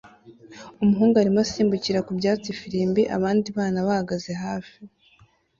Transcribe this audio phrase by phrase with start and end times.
[0.83, 4.77] Umuhungu arimo asimbukira ku byatsi ifirimbi abandi bana bahagaze hafi